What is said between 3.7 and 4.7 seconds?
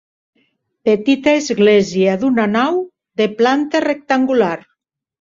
rectangular.